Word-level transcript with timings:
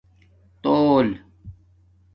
تول 0.63 1.07